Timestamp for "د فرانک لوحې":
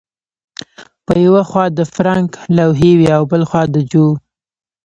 1.77-2.91